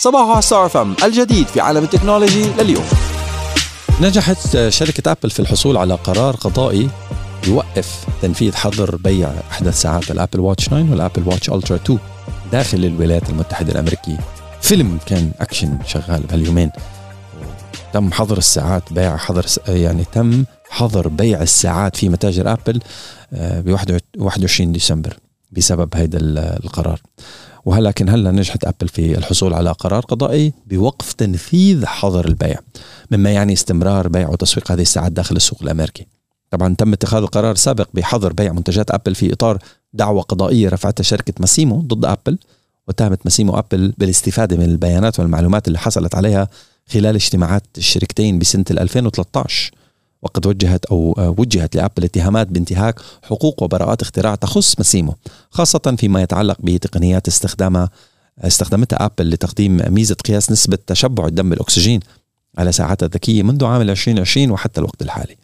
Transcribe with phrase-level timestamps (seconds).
[0.00, 2.84] صباح Star FM الجديد في عالم التكنولوجي لليوم.
[4.00, 6.90] نجحت شركة أبل في الحصول على قرار قضائي
[7.46, 11.98] يوقف تنفيذ حظر بيع أحدث ساعات ال Apple Watch 9 وال Apple Watch Ultra 2
[12.52, 14.18] داخل الولايات المتحدة الأمريكية.
[14.62, 16.70] فيلم كان أكشن شغال بهاليومين.
[17.92, 22.80] تم حظر الساعات بيع حظر يعني تم حظر بيع الساعات في متاجر آبل
[23.32, 25.16] ب 21 ديسمبر
[25.52, 26.18] بسبب هذا
[26.64, 27.00] القرار.
[27.64, 32.58] ولكن هلا نجحت أبل في الحصول على قرار قضائي بوقف تنفيذ حظر البيع
[33.10, 36.06] مما يعني استمرار بيع وتسويق هذه الساعات داخل السوق الأمريكي؟
[36.50, 39.58] طبعا تم اتخاذ القرار السابق بحظر بيع منتجات أبل في إطار
[39.92, 42.38] دعوى قضائية رفعتها شركة ماسيمو ضد أبل
[42.88, 46.48] واتهمت ماسيمو أبل بالاستفادة من البيانات والمعلومات اللي حصلت عليها
[46.88, 49.70] خلال اجتماعات الشركتين بسنة 2013
[50.22, 55.14] وقد وجهت أو وجهت لأبل اتهامات بانتهاك حقوق وبراءات اختراع تخص مسيمو
[55.50, 57.90] خاصة فيما يتعلق بتقنيات استخدامها
[58.40, 62.00] استخدمتها أبل لتقديم ميزة قياس نسبة تشبع الدم بالاكسجين
[62.58, 65.36] على ساعاتها الذكية منذ عام 2020 وحتى الوقت الحالي.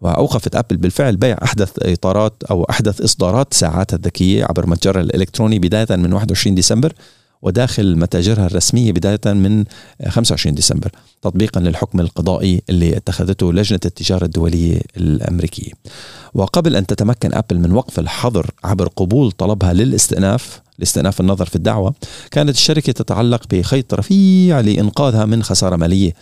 [0.00, 5.96] وأوقفت أبل بالفعل بيع أحدث إطارات أو أحدث إصدارات ساعاتها الذكية عبر متجرها الإلكتروني بداية
[5.96, 6.92] من 21 ديسمبر
[7.42, 9.64] وداخل متاجرها الرسمية بداية من
[10.08, 10.90] 25 ديسمبر
[11.22, 15.72] تطبيقا للحكم القضائي اللي اتخذته لجنة التجارة الدولية الأمريكية.
[16.34, 21.94] وقبل أن تتمكن أبل من وقف الحظر عبر قبول طلبها للاستئناف لاستئناف النظر في الدعوة،
[22.30, 26.12] كانت الشركة تتعلق بخيط رفيع لإنقاذها من خسارة مالية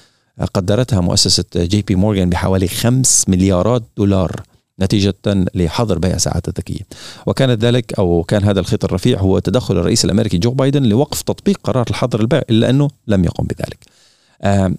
[0.54, 4.42] قدرتها مؤسسة جي بي مورغان بحوالي 5 مليارات دولار
[4.80, 5.14] نتيجة
[5.55, 6.80] لحظر بيع ساعات الذكية
[7.27, 11.61] وكانت ذلك أو كان هذا الخيط الرفيع هو تدخل الرئيس الأمريكي جو بايدن لوقف تطبيق
[11.64, 13.78] قرار الحظر البيع إلا أنه لم يقم بذلك.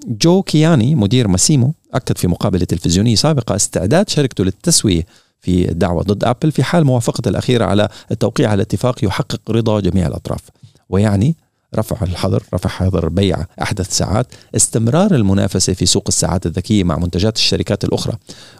[0.07, 5.05] جو كياني مدير ماسيمو أكد في مقابلة تلفزيونية سابقة استعداد شركته للتسوية
[5.41, 10.07] في الدعوة ضد أبل في حال موافقة الأخيرة على التوقيع على اتفاق يحقق رضا جميع
[10.07, 10.41] الأطراف.
[10.89, 11.35] ويعني
[11.75, 17.37] رفع الحظر رفع حظر بيع أحدث ساعات استمرار المنافسة في سوق الساعات الذكية مع منتجات
[17.37, 18.13] الشركات الأخرى.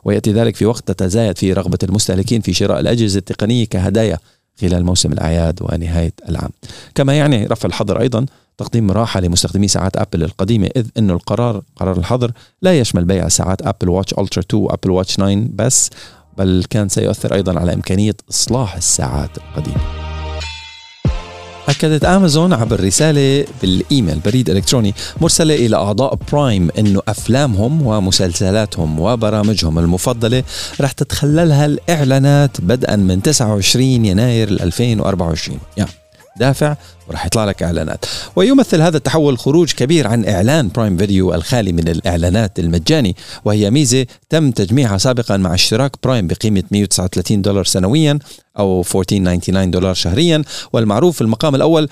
[0.06, 4.18] ويأتي ذلك في وقت تتزايد فيه رغبة المستهلكين في شراء الأجهزة التقنية كهدايا
[4.62, 6.50] خلال موسم الأعياد ونهاية العام.
[6.96, 8.26] كما يعني رفع الحظر أيضا
[8.58, 12.32] تقديم راحة لمستخدمي ساعات أبل القديمة إذ أن القرار قرار الحظر
[12.62, 15.90] لا يشمل بيع ساعات أبل واتش ألترا 2 وأبل واتش 9 بس
[16.38, 20.05] بل كان سيؤثر أيضا على إمكانية إصلاح الساعات القديمة.
[21.70, 29.80] أكدت أمازون عبر رسالة بالإيميل بريد إلكتروني مرسلة إلى أعضاء برايم أنه أفلامهم ومسلسلاتهم وبرامجهم
[29.80, 30.44] المفضلة
[30.82, 35.92] رح تتخللها الإعلانات بدءا من 29 يناير 2024 يعني
[36.38, 36.76] دافع
[37.08, 38.06] وراح يطلع لك إعلانات.
[38.36, 43.16] ويمثل هذا التحول خروج كبير عن إعلان برايم فيديو الخالي من الإعلانات المجاني
[43.46, 48.20] وهي ميزة تم تجميعها سابقا مع اشتراك برايم بقيمة 139 دولار سنويا
[48.60, 50.44] أو 1499 دولار شهريا
[50.74, 51.90] والمعروف في المقام الأول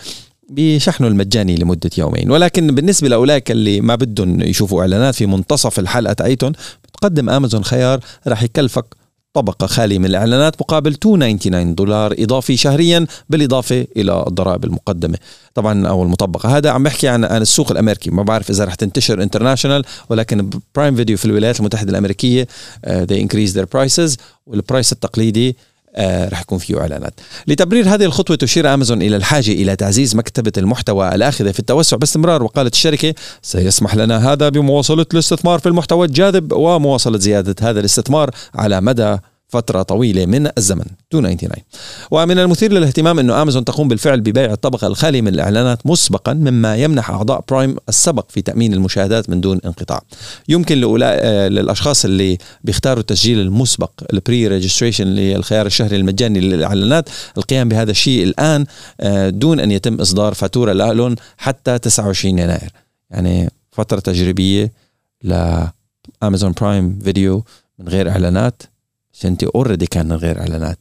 [0.49, 2.31] بشحنه المجاني لمدة يومين.
[2.31, 6.51] ولكن بالنسبة لأولئك اللي ما بدهم يشوفوا إعلانات في منتصف الحلقة تاعتهم
[6.83, 8.85] بتقدم أمازون خيار رح يكلفك
[9.33, 15.17] طبقة خالية من الإعلانات مقابل 299 دولار إضافي شهريا بالإضافة إلى الضرائب المقدمة.
[15.53, 16.57] طبعا أو المطبقة.
[16.57, 18.11] هذا عم بحكي عن, السوق الأمريكي.
[18.11, 22.47] ما بعرف إذا رح تنتشر international ولكن برايم فيديو في الولايات المتحدة الأمريكية
[22.87, 27.13] uh, they increase their prices وال price التقليدي آه رح يكون فيه إعلانات.
[27.47, 32.43] لتبرير هذه الخطوة تشير أمازون إلى الحاجة إلى تعزيز مكتبة المحتوى الاخذه في التوسع باستمرار
[32.43, 38.81] وقالت الشركة سيسمح لنا هذا بمواصلة الاستثمار في المحتوى الجاذب ومواصلة زيادة هذا الاستثمار على
[38.81, 39.17] مدى
[39.53, 40.85] فترة طويلة من الزمن.
[41.13, 41.63] 299
[42.11, 47.09] ومن المثير للاهتمام أنه أمازون تقوم بالفعل ببيع الطبقة الخالية من الإعلانات مسبقا مما يمنح
[47.09, 50.01] أعضاء برايم السبق في تأمين المشاهدات من دون انقطاع.
[50.49, 57.91] يمكن للأشخاص اللي بيختاروا التسجيل المسبق ال pre registration للخيار الشهري المجاني للإعلانات القيام بهذا
[57.91, 58.65] الشيء الآن
[59.01, 62.71] آه، دون أن يتم إصدار فاتورة لهم حتى 29 يناير.
[63.09, 64.71] يعني فترة تجريبية
[65.23, 67.43] لأمازون برايم فيديو
[67.79, 68.72] من غير إعلانات.
[69.25, 70.77] أنت already كان من غير إعلانات.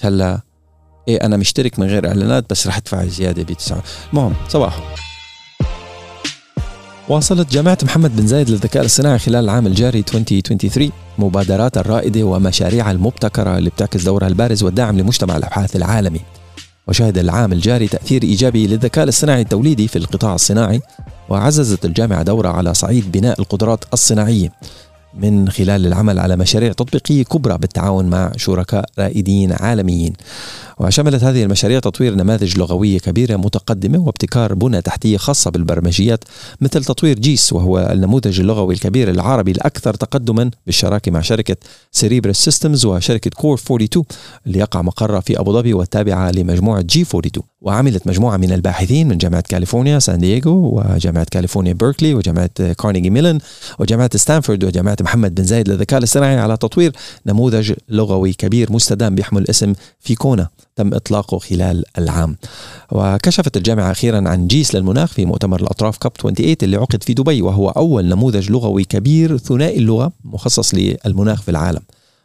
[0.00, 0.40] هلا
[1.08, 3.82] إيه أنا مشترك من غير إعلانات بس رح أدفع زيادة ب 9
[4.12, 4.96] المهم صباح
[7.08, 13.58] واصلت جامعة محمد بن زايد للذكاء الصناعي خلال العام الجاري 2023 مبادرات الرائدة ومشاريعها المبتكرة
[13.58, 16.20] اللي بتعكس دورها البارز والداعم لمجتمع الأبحاث العالمي.
[16.88, 20.80] وشهد العام الجاري تأثير إيجابي للذكاء الاصطناعي التوليدي في القطاع الصناعي
[21.28, 24.52] وعززت الجامعة دورة على صعيد بناء القدرات الصناعية.
[25.22, 30.12] من خلال العمل على مشاريع تطبيقية كبرى بالتعاون مع شركاء رائدين عالميين.
[30.78, 36.24] وشملت هذه المشاريع تطوير نماذج لغوية كبيرة متقدمة وابتكار بنى تحتية خاصة بالبرمجيات
[36.60, 41.56] مثل تطوير جيس وهو النموذج اللغوي الكبير العربي الأكثر تقدما بالشراكة مع شركة
[41.92, 44.04] Cerebras Systems وشركة Core 42
[44.46, 49.40] اللي يقع مقرها في أبو ظبي والتابعة لمجموعة G42 وعملت مجموعة من الباحثين من جامعة
[49.40, 53.38] كاليفورنيا سان دييغو وجامعة كاليفورنيا بيركلي وجامعة كارنيجي ميلن
[53.78, 56.92] وجامعة ستانفورد وجامعة محمد بن زايد للذكاء الاصطناعي على تطوير
[57.26, 60.48] نموذج لغوي كبير مستدام بيحمل اسم فيكونا.
[60.76, 62.36] تم إطلاقه خلال العام.
[62.92, 67.42] وكشفت الجامعة أخيرا عن جيس للمناخ في مؤتمر الأطراف COP 28 اللي عقد في دبي
[67.42, 71.82] وهو أول نموذج لغوي كبير ثنائي اللغة مخصص للمناخ في العالم.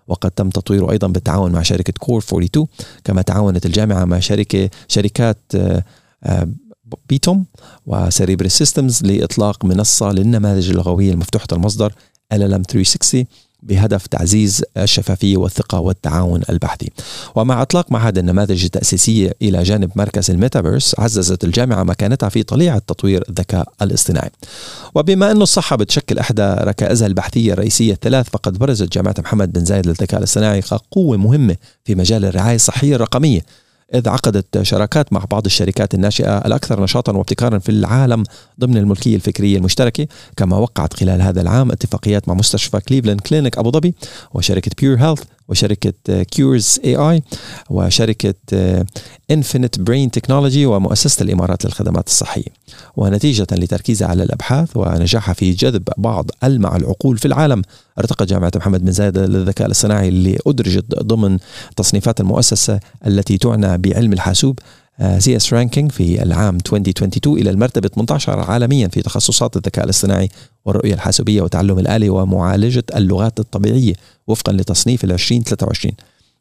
[0.07, 2.68] وقد تم تطويره أيضا بالتعاون مع شركة Core 42
[3.03, 5.83] كما تعاونت الجامعة مع شركه شركات آه،
[6.24, 6.48] آه،
[7.09, 7.45] Petuum
[7.86, 11.94] و Cerebras Systems لإطلاق منصة للنماذج اللغوية المفتوحة المصدر
[12.33, 13.25] LLM 360
[13.63, 16.90] بهدف تعزيز الشفافية والثقة والتعاون البحثي.
[17.36, 23.24] ومع إطلاق معهد النماذج التأسيسية إلى جانب مركز الميتافيرس عززت الجامعة مكانتها في طليعة تطوير
[23.30, 24.30] الذكاء الاصطناعي.
[24.96, 29.88] وبما أن الصحة بتشكل إحدى ركائزها البحثية الرئيسية الثلاث فقد برزت جامعة محمد بن زايد
[29.88, 33.42] للذكاء الاصطناعي كقوة مهمة في مجال الرعاية الصحية الرقمية.
[33.95, 38.23] إذ عقدت شراكات مع بعض الشركات الناشئة الأكثر نشاطا وابتكارا في العالم
[38.59, 40.07] ضمن الملكية الفكرية المشتركة
[40.38, 43.95] كما وقعت خلال هذا العام اتفاقيات مع مستشفى Cleveland Clinic أبو ظبي
[44.33, 47.24] وشركة PureHealth وشركة كيورز AI
[47.69, 48.33] وشركة
[49.31, 52.62] Infinite Brain Technology ومؤسسة الإمارات للخدمات الصحية.
[52.98, 57.62] ونتيجة لتركيزها على الأبحاث ونجاحها في جذب بعض ألمع العقول في العالم
[58.00, 61.38] ارتقت جامعة محمد بن زايد للذكاء الاصطناعي اللي ادرجت ضمن
[61.75, 64.59] تصنيفات المؤسسة التي تعنى بعلم الحاسوب
[65.18, 70.30] CS Rankings في العام 2022 إلى المرتبة 18 عالميا في تخصصات الذكاء الاصطناعي
[70.65, 73.94] والرؤية الحاسوبية وتعلم الآلي ومعالجة اللغات الطبيعية.
[74.31, 75.94] وفقا لتصنيف ال 2023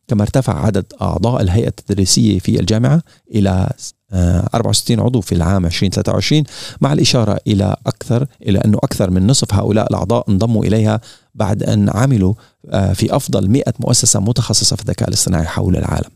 [0.08, 3.02] كما ارتفع عدد أعضاء الهيئة التدريسية في الجامعة
[3.34, 3.70] إلى
[4.12, 6.44] 64 آه، عضو في العام 2023
[6.80, 11.00] مع الإشارة إلى أكثر إلى أنه أكثر من نصف هؤلاء الأعضاء انضموا إليها
[11.34, 12.34] بعد أن عملوا
[12.70, 16.10] آه، في أفضل 100 مؤسسة متخصصة في الذكاء الاصطناعي حول العالم.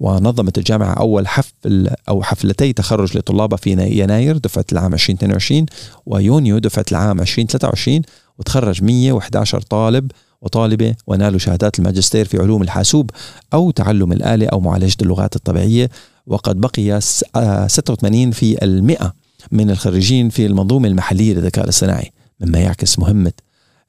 [0.00, 5.66] ونظمت الجامعة أول حفل أو حفلتي تخرج لطلابها في يناير دفعة العام 2022
[6.06, 8.02] ويونيو دفعة العام 2023
[8.38, 10.10] وتخرج 111 طالب
[10.42, 13.10] وطالبة ونالوا شهادات الماجستير في علوم الحاسوب
[13.54, 15.90] أو تعلم الآلة أو معالجة اللغات الطبيعية.
[16.26, 19.12] وقد بقي 86 في المئة
[19.52, 23.32] من الخريجين في المنظومة المحلية للذكاء الاصطناعي مما يعكس مهمة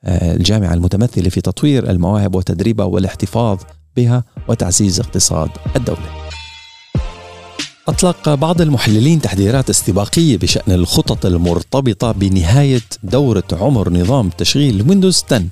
[0.06, 3.60] آه، الجامعة المتمثلة في تطوير المواهب وتدريبها والاحتفاظ
[3.98, 6.24] بها وتعزيز اقتصاد الدولة.
[7.88, 15.44] أطلق بعض المحللين تحذيرات استباقية بشأن الخطط المرتبطة بنهاية دورة عمر نظام تشغيل ويندوز 10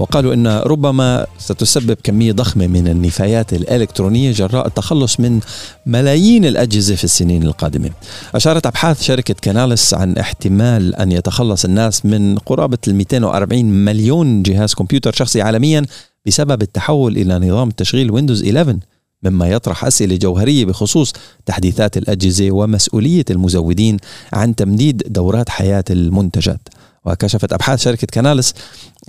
[0.00, 5.40] وقالوا إن ربما ستسبب كمية ضخمة من النفايات الإلكترونية جراء التخلص من
[5.86, 7.90] ملايين الأجهزة في السنين القادمة.
[8.34, 14.74] أشارت أبحاث شركة كاناليس عن احتمال أن يتخلص الناس من قرابة ال 240 مليون جهاز
[14.74, 15.86] كمبيوتر شخصي عالميا
[16.26, 18.78] بسبب التحول إلى نظام تشغيل ويندوز 11
[19.22, 21.12] مما يطرح أسئلة جوهرية بخصوص
[21.46, 23.96] تحديثات الأجهزة ومسؤولية المزودين
[24.32, 26.68] عن تمديد دورات حياة المنتجات.
[27.04, 28.54] وكشفت أبحاث شركة كاناليس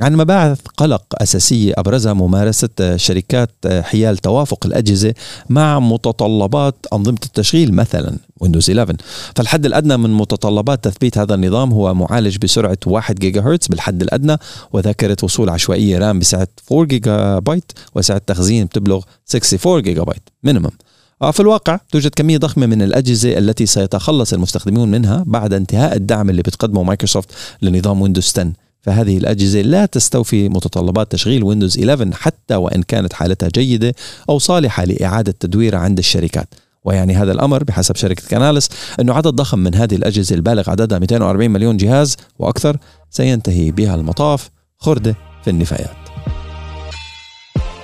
[0.02, 5.14] عن مباعث قلق أساسية أبرزها ممارسة شركات حيال توافق الأجهزة
[5.50, 8.96] مع متطلبات أنظمة التشغيل مثلا ويندوز 11
[9.36, 14.38] فالحد الأدنى من متطلبات تثبيت هذا النظام هو معالج بسرعة 1 جيجا هرتز بالحد الأدنى
[14.74, 19.04] وذاكرة وصول عشوائية رام بسعة 4 جيجا بايت وسعة تخزين بتبلغ
[19.36, 20.72] 64 جيجا بايت minimum
[21.30, 26.42] في الواقع توجد كمية ضخمة من الأجهزة التي سيتخلص المستخدمون منها بعد انتهاء الدعم اللي
[26.42, 27.30] بتقدمه مايكروسوفت
[27.62, 28.52] لنظام ويندوز 10
[28.82, 33.94] فهذه الأجهزة لا تستوفي متطلبات تشغيل ويندوز 11 حتى وإن كانت حالتها جيدة
[34.30, 36.48] أو صالحة لإعادة تدويرها عند الشركات.
[36.84, 41.52] ويعني هذا الأمر بحسب شركة كاناليس أنه عدد ضخم من هذه الأجهزة البالغ عددها 240
[41.52, 42.78] مليون جهاز وأكثر
[43.10, 46.01] سينتهي بها المطاف خردة في النفايات.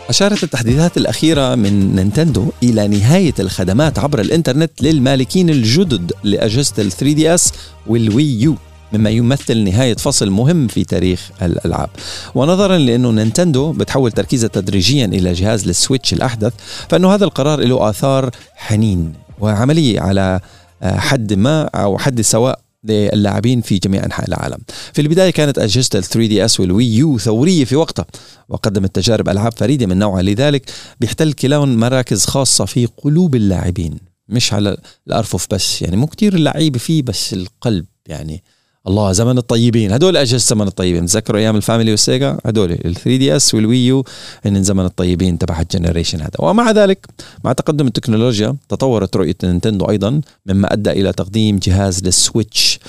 [0.10, 7.52] أشارت التحديثات الأخيرة من نينتندو إلى نهاية الخدمات عبر الإنترنت للمالكين الجدد لأجهزة ال 3DS
[7.88, 8.56] وال Wii U
[8.94, 11.90] مما يمثل نهاية فصل مهم في تاريخ الألعاب.
[12.36, 16.54] ونظرا لأنه نينتندو بتحول تركيزها تدريجيا إلى جهاز السويتش الأحدث
[16.90, 20.40] فإنه هذا القرار له آثار حنين وعملية على
[20.84, 24.58] حد ما أو حد سواء للاعبين في جميع أنحاء العالم.
[24.94, 28.06] في البداية كانت اجهزه ال 3DS وال Wii U ثورية في وقتها
[28.50, 33.98] وقدمت تجارب ألعاب فريدة من نوعها لذلك بيحتل كلاهن مراكز خاصة في قلوب اللاعبين
[34.29, 34.77] مش على
[35.08, 38.44] الأرفف بس يعني مو كتير اللعيبة فيه بس القلب يعني
[38.88, 39.91] الله زمن الطيبين.
[39.91, 41.06] هدول اجهزه زمن الطيبين.
[41.06, 44.06] تذكروا أيام الفاميلي والسيجا؟ هدول ال 3DS وال Wii U
[44.46, 46.32] هن زمن الطيبين تبع ال generation هذا.
[46.39, 47.06] ومع ذلك
[47.44, 52.79] مع تقدم التكنولوجيا تطورت رؤية نينتندو أيضا مما أدى إلى تقديم جهاز للسويتش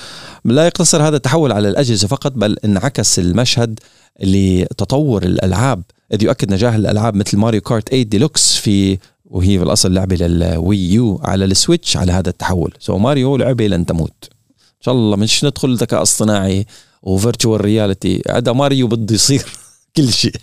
[0.45, 3.79] لا يقتصر هذا التحول على الأجهزة فقط بل انعكس المشهد
[4.21, 5.83] لتطور الألعاب.
[6.13, 10.93] إذ يؤكد نجاح الألعاب مثل ماريو كارت 8 ديلوكس في وهي في الأصل لعبة لل
[10.93, 12.75] Wii U على السويتش على هذا التحول.
[12.79, 14.38] so ماريو لعبة لن تموت.
[14.79, 15.17] إن شاء الله.
[15.17, 16.67] مش ندخل ذكاء اصطناعي
[17.03, 19.45] و virtual reality هذا ماريو بده يصير
[19.97, 20.35] كل شيء.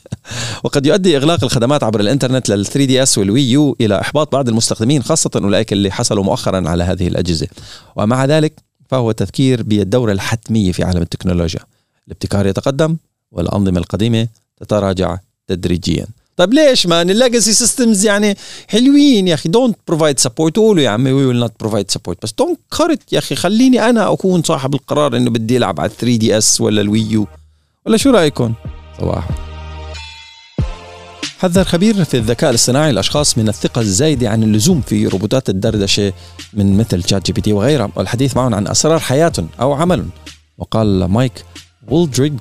[0.63, 5.03] وقد يؤدي إغلاق الخدمات عبر الإنترنت لل 3DS وال Wii U إلى إحباط بعض المستخدمين
[5.03, 7.47] خاصة أولئك اللي حصلوا مؤخرا على هذه الأجهزة.
[7.95, 8.53] ومع ذلك
[8.89, 11.59] فهو تذكير بالدورة الحتمية في عالم التكنولوجيا.
[12.07, 12.97] الابتكار يتقدم
[13.31, 14.27] والأنظمة القديمة
[14.57, 16.07] تتراجع تدريجيا.
[16.37, 18.37] طيب ليش man ال legacy systems يعني
[18.67, 22.33] حلوين يا أخي؟ don't provide support قولوا يا عمي we will not provide support بس
[22.37, 26.81] don't cut يا أخي خليني أنا أكون صاحب القرار إنه بدي ألعب على 3DS ولا
[26.81, 27.27] ال Wii U
[27.85, 28.53] ولا شو رأيكم؟
[29.01, 29.27] صباح.
[31.39, 36.13] حذر خبير في الذكاء الاصطناعي الأشخاص من الثقة الزايدة عن اللزوم في روبوتات الدردشة
[36.53, 37.91] من مثل ChatGPT وغيرها.
[37.95, 40.09] والحديث معهم عن أسرار حياتهم أو عملهم.
[40.57, 41.45] وقال مايك
[41.87, 42.33] وولدريج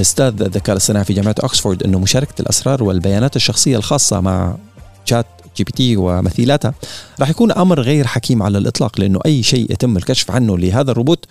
[0.00, 4.56] أستاذ الذكاء الاصطناعي في جامعة اوكسفورد أنه مشاركة الأسرار والبيانات الشخصية الخاصة مع
[5.04, 6.74] ChatGPT ومثيلاتها
[7.20, 11.24] راح يكون أمر غير حكيم على الإطلاق لأنه أي شيء يتم الكشف عنه لهذا الروبوت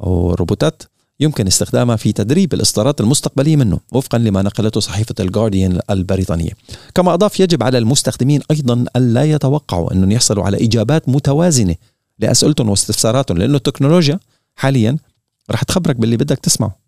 [0.00, 0.82] أو الروبوتات
[1.20, 6.50] يمكن استخدامها في تدريب الإصدارات المستقبلية منه وفقا لما نقلته صحيفة الجارديان البريطانية.
[6.94, 11.74] كما أضاف يجب على المستخدمين أيضا الا يتوقعوا أنهم يحصلوا على إجابات متوازنة
[12.18, 14.18] لأسئلتهم واستفساراتهم لأنه التكنولوجيا
[14.56, 14.96] حاليا
[15.50, 16.83] رح تخبرك باللي بدك تسمعه.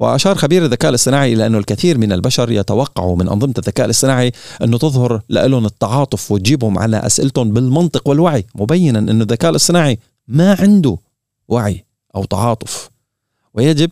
[0.00, 4.78] وأشار خبير الذكاء الاصطناعي إلى أنه الكثير من البشر يتوقعوا من أنظمة الذكاء الاصطناعي أنه
[4.78, 10.96] تظهر لهم التعاطف وتجيبهم على أسئلتهم بالمنطق والوعي مبينا أنه الذكاء الاصطناعي ما عنده
[11.48, 11.84] وعي
[12.16, 12.90] أو تعاطف.
[13.54, 13.90] ويجب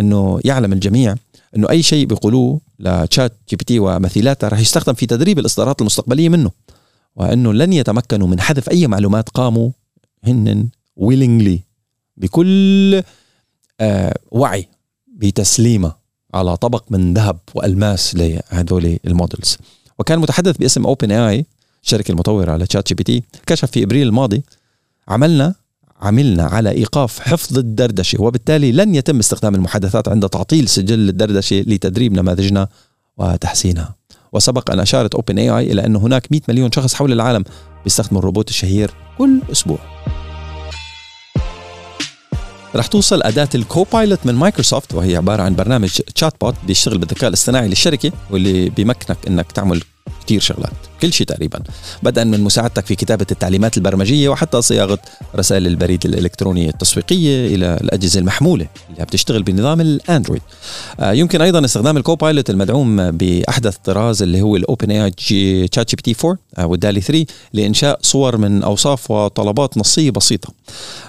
[0.00, 1.16] أنه يعلم الجميع
[1.56, 6.50] أنه أي شيء بيقولوه ل ChatGPT ومثيلاته رح يستخدم في تدريب الإصدارات المستقبلية منه
[7.16, 9.70] وأنه لن يتمكنوا من حذف أي معلومات قاموا
[10.24, 10.68] هن
[11.00, 11.58] willingly
[12.16, 13.02] بكل
[13.80, 14.68] آه وعي
[15.22, 15.92] بتسليمة
[16.34, 19.56] على طبق من ذهب وألماس لهذول ال models.
[19.98, 21.46] وكان متحدث باسم OpenAI
[21.82, 24.42] الشركة المطورة ل ChatGPT كشف في إبريل الماضي
[25.08, 25.54] عملنا
[26.00, 32.12] عملنا على إيقاف حفظ الدردشة وبالتالي لن يتم استخدام المحادثات عند تعطيل سجل الدردشة لتدريب
[32.12, 32.68] نماذجنا
[33.16, 33.94] وتحسينها.
[34.32, 37.44] وسبق أن أشارت OpenAI إلى انه هناك 100 مليون شخص حول العالم
[37.84, 39.78] بيستخدموا الروبوت الشهير كل أسبوع.
[42.76, 47.68] رح توصل أداة ال Copilot من مايكروسوفت وهي عبارة عن برنامج chatbot بيشتغل بالذكاء الاصطناعي
[47.68, 49.82] للشركة واللي بيمكنك إنك تعمل
[50.24, 50.91] كثير شغلات.
[51.02, 51.62] كل شيء تقريبا.
[52.02, 54.98] بدءا من مساعدتك في كتابة التعليمات البرمجية وحتى صياغة
[55.36, 60.42] رسائل البريد الإلكتروني التسويقية إلى الأجهزة المحمولة اللي بتشتغل بنظام الأندرويد.
[61.00, 66.38] آه، يمكن أيضا استخدام ال Copilot المدعوم بأحدث طراز اللي هو ال OpenAI ChatGPT 4
[66.66, 70.52] وال DALL-E 3 لإنشاء صور من أوصاف وطلبات نصية بسيطة.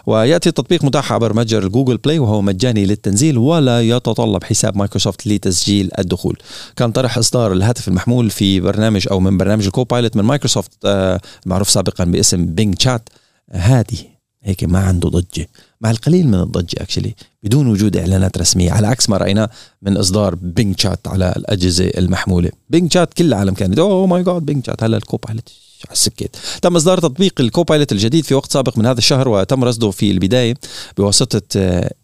[0.06, 5.90] ويأتي التطبيق متاح عبر متجر جوجل بلاي وهو مجاني للتنزيل ولا يتطلب حساب مايكروسوفت لتسجيل
[6.00, 6.38] الدخول.
[6.76, 11.20] كان طرح إصدار الهاتف المحمول في برنامج أو من برنامج ال Copilot من مايكروسوفت آه،
[11.46, 13.10] المعروف سابقا باسم Bing Chat
[13.52, 14.10] هادي
[14.44, 15.48] هيك ما عنده ضجة
[15.82, 18.72] مع القليل من الضجة actually بدون وجود إعلانات رسمية.
[18.72, 19.50] على عكس ما رايناه
[19.82, 22.50] من إصدار Bing Chat على الأجهزة المحمولة.
[22.70, 25.50] Bing Chat كل العالم كانت oh my God Bing Chat هلا ال Copilot
[25.86, 29.64] على السكيت تم إصدار تطبيق ال Copilot الجديد في وقت سابق من هذا الشهر وتم
[29.64, 30.56] رصده في البداية
[30.98, 31.42] بواسطة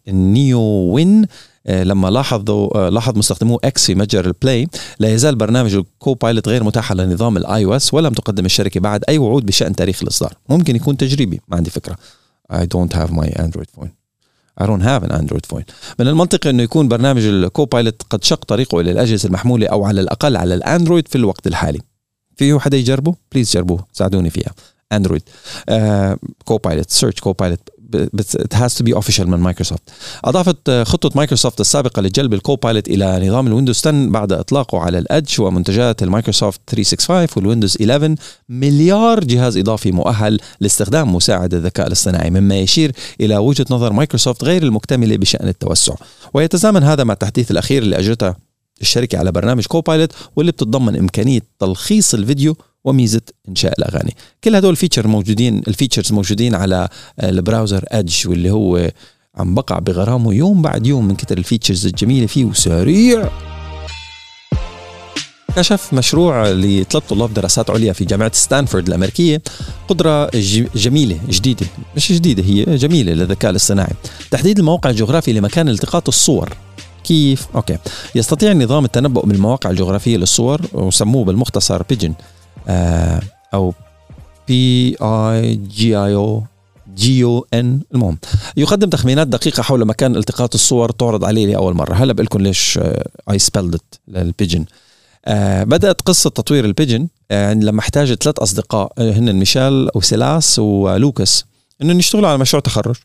[0.08, 1.26] نيو آه، وين
[1.66, 6.48] لما لاحظوا آه، لاحظ مستخدمو X في متجر ال Play لا يزال برنامج ال Copilot
[6.48, 10.34] غير متاح على نظام ال iOS ولم تقدم الشركة بعد أي وعود بشأن تاريخ الإصدار.
[10.48, 11.96] ممكن يكون تجريبي ما عندي فكرة.
[12.52, 13.88] I don't have my Android phone.
[14.60, 15.62] I don't have an Android phone.
[15.98, 20.00] من المنطقي إنه يكون برنامج ال Copilot قد شق طريقه إلى الأجهزة المحمولة أو على
[20.00, 21.78] الأقل على الأندرويد في الوقت الحالي.
[22.36, 23.86] فيه حدا يجربه؟ please جربوه.
[23.92, 24.52] ساعدوني فيها.
[24.92, 25.22] اندرويد
[26.44, 27.60] Copilot search Copilot
[27.96, 29.82] it has to be official من مايكروسوفت.
[30.24, 34.98] أضافت خطة مايكروسوفت السابقة لجلب ال Copilot إلى نظام ال Windows 10 بعد إطلاقه على
[34.98, 38.14] ال Edge ومنتجات المايكروسوفت 365 وال Windows 11
[38.48, 44.62] مليار جهاز إضافي مؤهل لاستخدام مساعد الذكاء الاصطناعي مما يشير إلى وجهة نظر مايكروسوفت غير
[44.62, 45.94] المكتملة بشأن التوسع.
[46.34, 48.34] ويتزامن هذا مع التحديث الأخير اللي اجرته
[48.80, 54.16] الشركة على برنامج Copilot واللي بتتضمن إمكانية تلخيص الفيديو وميزة إنشاء الأغاني.
[54.44, 56.88] كل هدول ال feature موجودين ال features موجودين على
[57.22, 58.90] ال browser Edge واللي هو
[59.36, 63.30] عم بقع بغرامه يوم بعد يوم من كتر ال features الجميلة فيه وسريع.
[65.56, 69.42] كشف مشروع لثلاث طلاب دراسات عليا في جامعة ستانفورد الأمريكية.
[69.88, 70.30] قدرة
[70.74, 71.66] جميلة جديدة.
[71.96, 73.92] مش جديدة هي جميلة للذكاء الاصطناعي.
[74.30, 76.56] تحديد الموقع الجغرافي لمكان التقاط الصور.
[77.04, 77.78] كيف؟ okay.
[78.14, 82.14] يستطيع النظام التنبؤ بالمواقع الجغرافية للصور وسموه بالمختصر Pigeon
[83.54, 83.74] أو
[84.48, 86.42] P I G E O
[86.94, 88.18] G O N المهم
[88.56, 91.94] يقدم تخمينات دقيقة حول مكان التقاط الصور تعرض عليه لأول مرة.
[91.94, 92.80] هلا بقول لكم ليش
[93.30, 94.64] I spelled لل Pigeon
[95.26, 100.58] آه بدأت قصة تطوير ال Pigeon آه لما احتاج ثلاث أصدقاء آه هن ميشيل وسيلاس
[100.58, 101.44] ولوكاس
[101.82, 102.96] إنهم يشتغلوا على مشروع تخرج.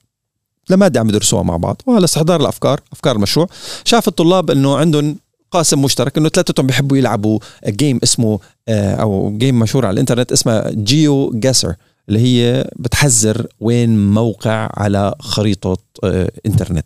[0.69, 3.47] لمادة عم يدرسوها مع بعض وهلا استحضار الأفكار أفكار المشروع.
[3.85, 5.17] شاف الطلاب إنه عندهم
[5.51, 10.69] قاسم مشترك إنه ثلاثتهم بيحبوا يلعبوا game اسمه آه، أو game مشهور على الإنترنت اسمه
[10.69, 11.75] GeoGuessr
[12.09, 16.85] اللي هي بتحذر وين موقع على خريطة آه، إنترنت.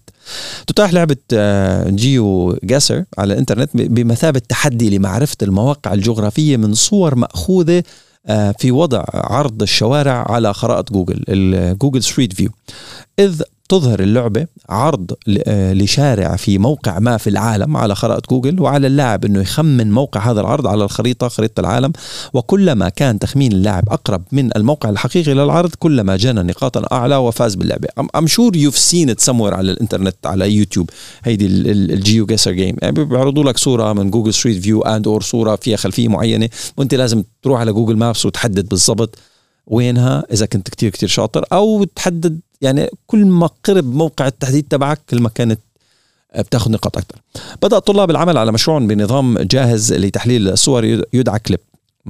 [0.67, 7.83] تتاح لعبة آه، GeoGuessr على الإنترنت بمثابة تحدي لمعرفة المواقع الجغرافية من صور مأخوذة
[8.57, 12.49] في وضع عرض الشوارع على خرائط جوجل ال Google Street View.
[13.19, 15.11] إذ تظهر اللعبة عرض
[15.47, 20.31] آه، لشارع في موقع ما في العالم على خرائط جوجل وعلى اللاعب إنه يخمن موقع
[20.31, 21.93] هذا العرض على الخريطة خريطة العالم.
[22.33, 27.87] وكلما كان تخمين اللاعب أقرب من الموقع الحقيقي للعرض كلما جنى نقاطا أعلى وفاز باللعبة.
[28.15, 30.89] I'm sure you've seen this more على الإنترنت على يوتيوب.
[31.23, 35.77] هيدي ال GeoGuessr game بيعرضوا لك صورة من Google Street View and or صورة فيها
[35.77, 39.17] خلفية معينة وأنت لازم تروح على Google Maps وتحدد بالضبط
[39.67, 45.01] وينها إذا كنت كتير كتير شاطر أو تحدد يعني كل ما قرب موقع التحديد تبعك
[45.09, 45.59] كل ما كانت
[46.37, 47.21] بتاخذ نقاط أكثر
[47.61, 51.59] بدأ طلاب العمل على مشروع بنظام جاهز لتحليل الصور يدعى CLIP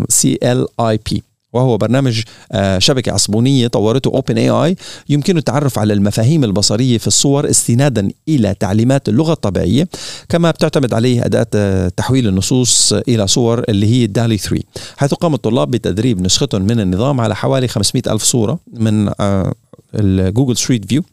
[0.10, 4.76] C L I P وهو برنامج آه، شبكة عصبونية طورته OpenAI
[5.10, 9.88] يمكن التعرف على المفاهيم البصرية في الصور استنادا إلى تعليمات اللغة الطبيعية
[10.30, 14.64] كما بتعتمد عليه أداة آه، تحويل النصوص إلى صور اللي هي DALL-E 3
[14.98, 19.54] حيث قام الطلاب بتدريب نسختهم من النظام على حوالي 500 ألف صورة من آه،
[19.96, 21.04] ال Google Street View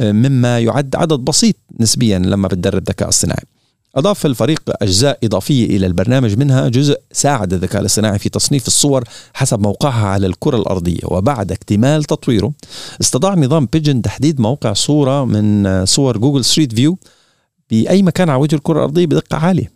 [0.00, 3.44] مما يعد عدد بسيط نسبيا لما بتدرب ذكاء اصطناعي.
[3.96, 9.04] أضاف الفريق أجزاء إضافية إلى البرنامج منها جزء ساعد الذكاء الاصطناعي في تصنيف الصور
[9.34, 12.52] حسب موقعها على الكرة الأرضية وبعد اكتمال تطويره
[13.00, 16.98] استطاع نظام Pigeon تحديد موقع صورة من صور Google Street View
[17.70, 19.72] بأي مكان على وجه الكرة الأرضية بدقة عالية.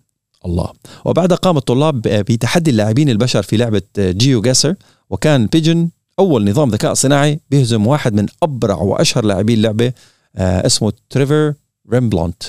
[0.46, 0.72] الله.
[1.04, 4.74] وبعد قام الطلاب بتحدي اللاعبين البشر في لعبة GeoGuessr
[5.10, 5.88] وكان Pigeon
[6.22, 9.92] أول نظام ذكاء صناعي بيهزم واحد من أبرع وأشهر لاعبي اللعبة
[10.36, 11.54] آه، اسمه تريفر
[11.92, 12.42] رينبولت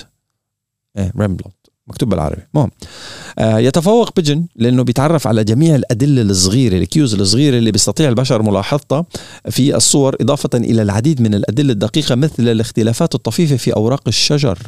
[0.98, 1.54] إيه رينبولت
[1.86, 2.42] مكتوب بالعربي.
[2.54, 2.70] المهم
[3.38, 8.42] آه يتفوق Pigeon لأنه بيتعرف على جميع الأدلة الصغيرة ال cues الصغيرة اللي بيستطيع البشر
[8.42, 9.04] ملاحظتها
[9.50, 14.58] في الصور إضافة إلى العديد من الأدلة الدقيقة مثل الاختلافات الطفيفة في أوراق الشجر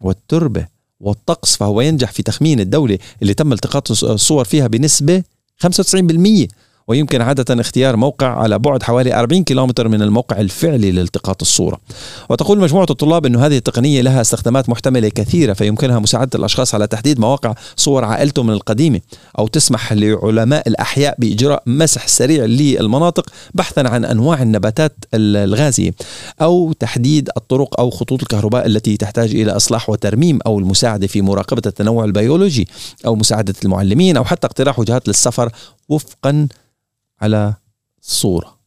[0.00, 0.66] والتربة
[1.00, 5.22] والطقس فهو ينجح في تخمين الدولة اللي تم التقاط الصور فيها بنسبة
[5.66, 6.46] 95%
[6.88, 11.80] ويمكن عادة اختيار موقع على بعد حوالي 40 كيلومتر من الموقع الفعلي لالتقاط الصورة.
[12.30, 17.20] وتقول مجموعة الطلاب أن هذه التقنية لها استخدامات محتملة كثيرة فيمكنها مساعدة الأشخاص على تحديد
[17.20, 19.00] مواقع صور عائلتهم القديمة
[19.38, 25.94] أو تسمح لعلماء الأحياء بإجراء مسح سريع للمناطق بحثا عن أنواع النباتات الغازية
[26.42, 31.62] أو تحديد الطرق أو خطوط الكهرباء التي تحتاج إلى إصلاح وترميم أو المساعدة في مراقبة
[31.66, 32.68] التنوع البيولوجي
[33.06, 35.50] أو مساعدة المعلمين أو حتى اقتراح وجهات للسفر
[35.88, 36.48] وفقا
[37.20, 37.54] على
[38.00, 38.58] صورة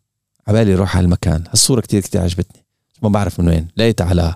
[0.48, 1.44] عبالي روح على المكان.
[1.54, 2.66] الصورة كتير كتير عجبتني.
[3.04, 3.68] ما بعرف من وين.
[3.78, 4.36] لقيتها على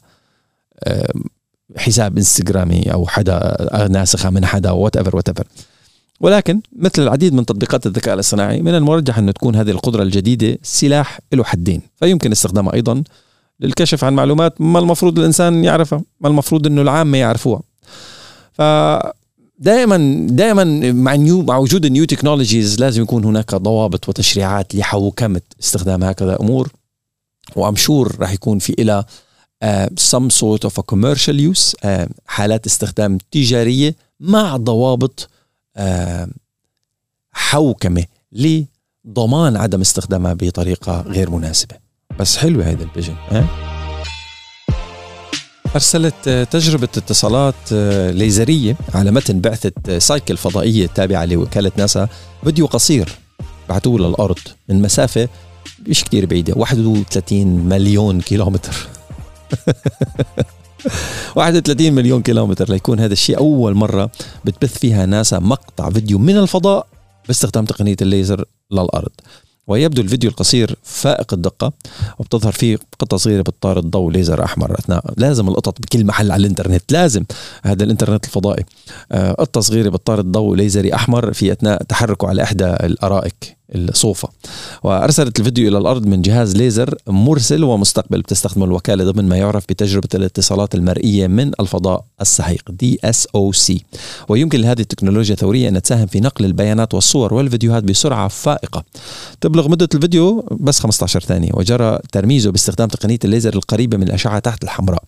[1.77, 5.47] حساب انستغرامي أو حدا ناسخها من حدا whatever whatever
[6.19, 11.19] ولكن مثل العديد من تطبيقات الذكاء الاصطناعي من المرجح أن تكون هذه القدرة الجديدة سلاح
[11.33, 11.81] له حدين.
[11.95, 13.03] فيمكن استخدامها أيضا
[13.59, 17.61] للكشف عن معلومات ما المفروض الإنسان يعرفها ما المفروض إنه العامة يعرفوها.
[18.53, 18.61] ف
[19.59, 26.03] دائما دائما مع نيو مع وجود النيو تكنولوجيز لازم يكون هناك ضوابط وتشريعات لحوكمة استخدام
[26.03, 26.69] هكذا أمور
[27.55, 29.05] وأم شور راح يكون في إلى
[30.65, 35.29] of a commercial use uh, حالات استخدام تجارية مع ضوابط
[35.77, 35.81] uh,
[37.31, 41.75] حوكمة لضمان عدم استخدامها بطريقة غير مناسبة
[42.19, 43.74] بس حلوة هيدا ال Pigeon أه؟
[45.75, 52.07] أرسلت تجربة اتصالات آه، ليزرية على متن بعثة سايك فضائية تابعة لوكالة ناسا.
[52.43, 53.09] فيديو قصير
[53.69, 55.29] بعثوه للأرض من مسافة
[55.87, 58.75] مش كتير بعيدة 31 مليون كيلومتر.
[61.35, 64.11] 31 مليون كيلومتر ليكون هذا الشيء أول مرة
[64.45, 66.87] بتبث فيها ناسا مقطع فيديو من الفضاء
[67.27, 69.11] باستخدام تقنية الليزر للأرض.
[69.67, 71.73] ويبدو الفيديو القصير فائق الدقة
[72.19, 74.79] وبتظهر فيه قطة صغيرة بتطارد ضوء ليزر أحمر.
[74.79, 77.23] أثناء لازم القطط بكل محل على الإنترنت لازم
[77.63, 78.65] هذا الإنترنت الفضائي.
[79.11, 83.54] آه، قطة صغيرة بتطارد ضوء ليزري أحمر في أثناء تحركه على إحدى الأرائك.
[83.75, 84.29] الصوفة.
[84.83, 90.09] وأرسلت الفيديو إلى الأرض من جهاز ليزر مرسل ومستقبل بتستخدم الوكالة ضمن ما يعرف بتجربة
[90.15, 92.71] الاتصالات المرئية من الفضاء السحيق
[93.51, 93.83] سي
[94.29, 98.83] ويمكن لهذه التكنولوجيا الثورية أن تساهم في نقل البيانات والصور والفيديوهات بسرعة فائقة.
[99.41, 104.63] تبلغ مدة الفيديو بس 15 ثانية وجرى ترميزه باستخدام تقنية الليزر القريبة من الأشعة تحت
[104.63, 105.03] الحمراء.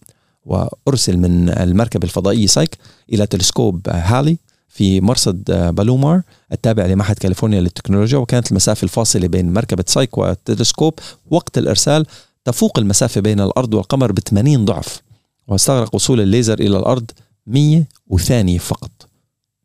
[0.45, 2.77] وأرسل من المركبة الفضائية سايك
[3.13, 4.37] إلى تلسكوب هالي
[4.77, 5.43] في مرصد
[5.75, 10.93] بالومار التابع لمعهد كاليفورنيا للتكنولوجيا وكانت المسافة الفاصلة بين مركبة سايك والتلسكوب
[11.31, 12.05] وقت الإرسال
[12.45, 15.01] تفوق المسافة بين الأرض والقمر ب 80 ضعف
[15.47, 17.11] واستغرق وصول الليزر إلى الأرض
[17.47, 18.91] 100 وثانية فقط.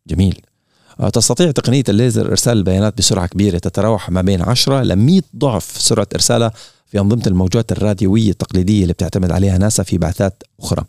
[0.06, 0.40] جميل.
[1.12, 6.08] تستطيع تقنية الليزر إرسال البيانات بسرعة كبيرة تتراوح ما بين 10 ل 100 ضعف سرعة
[6.14, 6.52] إرسالها
[6.92, 10.84] في أنظمة الموجات الراديوية التقليدية اللي بتعتمد عليها ناسا في بعثات أخرى.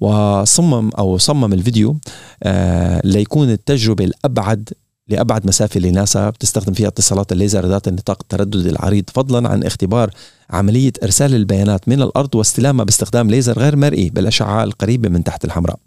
[0.00, 1.96] وصمم أو صمم الفيديو
[2.42, 4.68] آه ليكون التجربة الأبعد
[5.08, 10.10] لأبعد مسافة لناسا بتستخدم فيها اتصالات الليزر ذات النطاق الترددي العريض فضلا عن اختبار
[10.50, 15.78] عملية إرسال البيانات من الأرض واستلامها باستخدام ليزر غير مرئي بالأشعة القريبة من تحت الحمراء.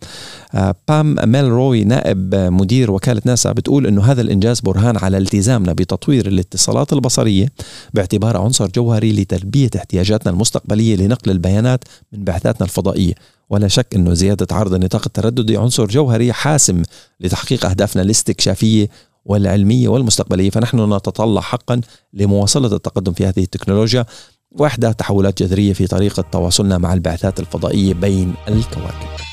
[0.54, 5.74] آه، بام ميل روي نائب مدير وكالة ناسا بتقول أنه هذا الإنجاز برهان على التزامنا
[5.74, 7.48] بتطوير الاتصالات البصرية
[7.94, 13.14] باعتبارها عنصر جوهري لتلبية احتياجاتنا المستقبلية لنقل البيانات من بعثاتنا الفضائية.
[13.50, 16.82] ولا شك أنه زيادة عرض النطاق الترددي عنصر جوهري حاسم
[17.20, 18.90] لتحقيق أهدافنا الاستكشافية
[19.26, 20.50] والعلمية والمستقبلية.
[20.50, 21.82] فنحن نتطلع حقا
[22.14, 24.06] لمواصلة التقدم في هذه التكنولوجيا.
[24.54, 29.33] وإحداث تحولات جذرية في طريقة تواصلنا مع البعثات الفضائية بين الكواكب.